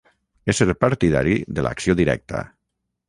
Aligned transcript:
Ésser 0.53 0.65
partidari 0.85 1.37
de 1.59 1.67
l'acció 1.67 1.97
directa. 2.01 2.43